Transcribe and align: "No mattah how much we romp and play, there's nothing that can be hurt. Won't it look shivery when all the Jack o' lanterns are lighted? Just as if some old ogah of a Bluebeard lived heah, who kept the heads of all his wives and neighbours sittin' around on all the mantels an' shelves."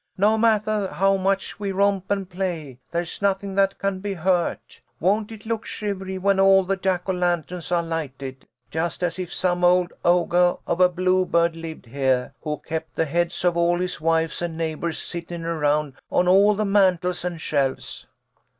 "No 0.27 0.35
mattah 0.35 0.93
how 0.95 1.15
much 1.15 1.59
we 1.59 1.71
romp 1.71 2.09
and 2.09 2.27
play, 2.27 2.79
there's 2.89 3.21
nothing 3.21 3.53
that 3.53 3.77
can 3.77 3.99
be 3.99 4.15
hurt. 4.15 4.81
Won't 4.99 5.31
it 5.31 5.45
look 5.45 5.63
shivery 5.63 6.17
when 6.17 6.39
all 6.39 6.63
the 6.63 6.75
Jack 6.75 7.07
o' 7.07 7.13
lanterns 7.13 7.71
are 7.71 7.83
lighted? 7.83 8.47
Just 8.71 9.03
as 9.03 9.19
if 9.19 9.31
some 9.31 9.63
old 9.63 9.93
ogah 10.03 10.57
of 10.65 10.81
a 10.81 10.89
Bluebeard 10.89 11.55
lived 11.55 11.85
heah, 11.85 12.33
who 12.41 12.57
kept 12.57 12.95
the 12.95 13.05
heads 13.05 13.45
of 13.45 13.55
all 13.55 13.77
his 13.79 14.01
wives 14.01 14.41
and 14.41 14.57
neighbours 14.57 14.97
sittin' 14.97 15.45
around 15.45 15.93
on 16.11 16.27
all 16.27 16.55
the 16.55 16.65
mantels 16.65 17.23
an' 17.23 17.37
shelves." 17.37 18.07